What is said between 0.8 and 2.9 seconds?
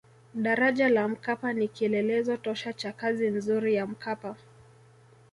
la mkapa ni kielelezo tosha